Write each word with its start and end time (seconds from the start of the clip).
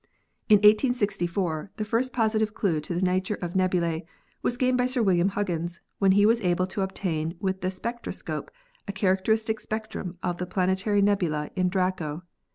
In 0.49 0.55
1864 0.55 1.73
the 1.77 1.85
first 1.85 2.11
positive 2.11 2.55
clue 2.55 2.79
to 2.81 2.95
the 2.95 3.03
nature 3.03 3.37
of 3.39 3.55
nebulae 3.55 4.03
was 4.41 4.57
gained 4.57 4.75
by 4.75 4.87
Sir 4.87 5.03
William 5.03 5.29
Huggins, 5.29 5.79
when 5.99 6.13
he 6.13 6.25
was 6.25 6.41
able 6.41 6.65
to 6.65 6.81
obtain 6.81 7.35
with 7.39 7.61
the 7.61 7.69
spectroscope 7.69 8.49
a 8.87 8.93
characteristic 8.93 9.59
spectrum 9.59 10.17
of 10.23 10.39
the 10.39 10.47
planetary 10.47 11.03
nebula 11.03 11.51
in 11.55 11.69
Draco. 11.69 12.23